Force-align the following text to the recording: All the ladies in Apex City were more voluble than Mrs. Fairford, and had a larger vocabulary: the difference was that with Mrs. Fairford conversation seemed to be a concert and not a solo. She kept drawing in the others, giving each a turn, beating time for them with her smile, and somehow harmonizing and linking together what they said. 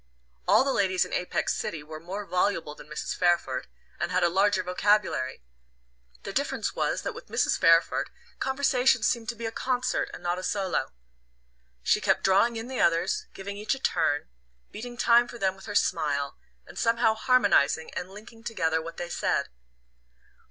All 0.47 0.63
the 0.63 0.73
ladies 0.73 1.05
in 1.05 1.13
Apex 1.13 1.53
City 1.53 1.83
were 1.83 1.99
more 1.99 2.25
voluble 2.25 2.73
than 2.73 2.87
Mrs. 2.89 3.15
Fairford, 3.15 3.67
and 3.99 4.11
had 4.11 4.23
a 4.23 4.29
larger 4.29 4.63
vocabulary: 4.63 5.43
the 6.23 6.33
difference 6.33 6.73
was 6.73 7.03
that 7.03 7.13
with 7.13 7.27
Mrs. 7.27 7.59
Fairford 7.59 8.09
conversation 8.39 9.03
seemed 9.03 9.29
to 9.29 9.35
be 9.35 9.45
a 9.45 9.51
concert 9.51 10.09
and 10.11 10.23
not 10.23 10.39
a 10.39 10.43
solo. 10.43 10.91
She 11.83 12.01
kept 12.01 12.23
drawing 12.23 12.55
in 12.55 12.67
the 12.67 12.81
others, 12.81 13.27
giving 13.35 13.57
each 13.57 13.75
a 13.75 13.79
turn, 13.79 14.27
beating 14.71 14.97
time 14.97 15.27
for 15.27 15.37
them 15.37 15.55
with 15.55 15.67
her 15.67 15.75
smile, 15.75 16.35
and 16.65 16.79
somehow 16.79 17.13
harmonizing 17.13 17.91
and 17.93 18.09
linking 18.09 18.43
together 18.43 18.81
what 18.81 18.97
they 18.97 19.07
said. 19.07 19.49